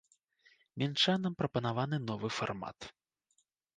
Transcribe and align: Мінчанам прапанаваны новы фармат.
Мінчанам 0.83 1.35
прапанаваны 1.41 1.97
новы 2.09 2.33
фармат. 2.39 2.89